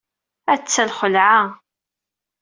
Atta 0.53 0.83
lxelɛa! 0.89 1.41